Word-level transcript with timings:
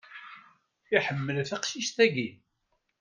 Iḥemmel 0.97 1.37
taqcict-agi. 1.49 2.29